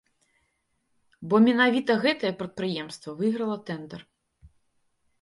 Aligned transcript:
Бо 1.33 1.41
менавіта 1.49 1.99
гэтае 2.07 2.33
прадпрыемства 2.41 3.09
выйграла 3.23 3.57
тэндэр. 3.73 4.01